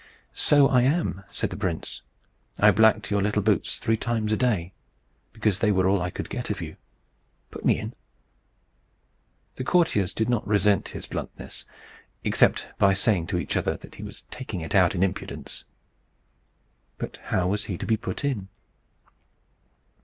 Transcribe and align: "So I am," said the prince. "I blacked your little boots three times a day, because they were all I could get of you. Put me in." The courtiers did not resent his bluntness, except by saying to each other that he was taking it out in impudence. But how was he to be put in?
"So 0.33 0.67
I 0.67 0.81
am," 0.81 1.21
said 1.29 1.51
the 1.51 1.55
prince. 1.55 2.01
"I 2.57 2.71
blacked 2.71 3.11
your 3.11 3.21
little 3.21 3.43
boots 3.43 3.77
three 3.77 3.97
times 3.97 4.31
a 4.33 4.35
day, 4.35 4.73
because 5.31 5.59
they 5.59 5.71
were 5.71 5.87
all 5.87 6.01
I 6.01 6.09
could 6.09 6.27
get 6.27 6.49
of 6.49 6.59
you. 6.59 6.77
Put 7.51 7.63
me 7.63 7.77
in." 7.77 7.93
The 9.57 9.63
courtiers 9.63 10.15
did 10.15 10.27
not 10.27 10.47
resent 10.47 10.87
his 10.97 11.05
bluntness, 11.05 11.65
except 12.23 12.65
by 12.79 12.93
saying 12.93 13.27
to 13.27 13.37
each 13.37 13.55
other 13.55 13.77
that 13.77 13.93
he 13.93 14.01
was 14.01 14.23
taking 14.31 14.61
it 14.61 14.73
out 14.73 14.95
in 14.95 15.03
impudence. 15.03 15.65
But 16.97 17.17
how 17.25 17.49
was 17.49 17.65
he 17.65 17.77
to 17.77 17.85
be 17.85 17.95
put 17.95 18.25
in? 18.25 18.49